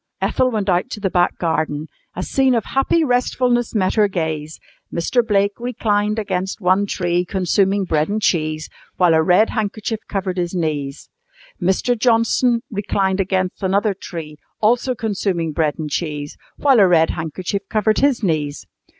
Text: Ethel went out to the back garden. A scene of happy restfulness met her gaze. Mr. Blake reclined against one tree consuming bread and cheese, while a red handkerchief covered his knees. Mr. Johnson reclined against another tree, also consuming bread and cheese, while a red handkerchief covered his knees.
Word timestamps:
Ethel 0.19 0.49
went 0.49 0.67
out 0.67 0.89
to 0.89 0.99
the 0.99 1.11
back 1.11 1.37
garden. 1.37 1.85
A 2.15 2.23
scene 2.23 2.55
of 2.55 2.65
happy 2.65 3.03
restfulness 3.03 3.75
met 3.75 3.93
her 3.93 4.07
gaze. 4.07 4.59
Mr. 4.91 5.23
Blake 5.23 5.51
reclined 5.59 6.17
against 6.17 6.59
one 6.59 6.87
tree 6.87 7.23
consuming 7.23 7.85
bread 7.85 8.09
and 8.09 8.19
cheese, 8.19 8.67
while 8.97 9.13
a 9.13 9.21
red 9.21 9.51
handkerchief 9.51 9.99
covered 10.09 10.37
his 10.37 10.55
knees. 10.55 11.07
Mr. 11.61 11.95
Johnson 11.95 12.63
reclined 12.71 13.19
against 13.19 13.61
another 13.61 13.93
tree, 13.93 14.37
also 14.59 14.95
consuming 14.95 15.51
bread 15.51 15.77
and 15.77 15.91
cheese, 15.91 16.35
while 16.57 16.79
a 16.79 16.87
red 16.87 17.11
handkerchief 17.11 17.61
covered 17.69 17.99
his 17.99 18.23
knees. 18.23 18.65